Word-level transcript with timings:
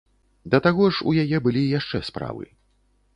Да 0.53 0.59
таго 0.67 0.87
ж, 0.95 1.05
у 1.11 1.13
яе 1.25 1.37
былі 1.47 1.61
яшчэ 1.79 2.01
справы. 2.09 2.49